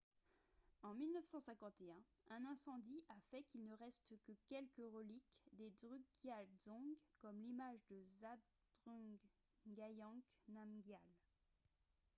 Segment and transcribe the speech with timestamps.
[0.81, 1.95] en 1951
[2.31, 7.85] un incendie a fait qu'il ne reste que quelques reliques des drukgyal dzong comme l'image
[7.91, 9.19] de zhabdrung
[9.67, 11.11] ngawang namgyal